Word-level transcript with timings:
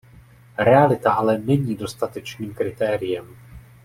Realita 0.57 1.13
ale 1.15 1.37
není 1.37 1.75
dostatečným 1.75 2.53
kritériem. 2.53 3.35